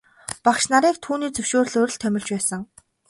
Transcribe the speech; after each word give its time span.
Багш 0.45 0.63
нарыг 0.71 0.95
түүний 1.05 1.31
зөвшөөрлөөр 1.35 1.89
л 1.93 1.99
томилж 2.01 2.29
байсан. 2.33 2.61